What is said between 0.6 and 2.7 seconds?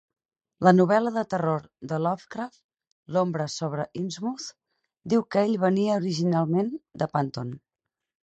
La novel·la de terror de Lovecraft